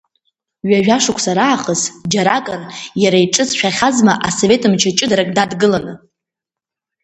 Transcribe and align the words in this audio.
Ҩажәа 0.69 0.97
шықәса 1.03 1.31
раахыс, 1.37 1.81
џьаракыр 2.11 2.61
иара 3.03 3.17
иҿыҵшәахьазма 3.25 4.13
асовет 4.27 4.63
мчы 4.71 4.89
ҷыдарак 4.97 5.29
дадгыланы. 5.35 5.93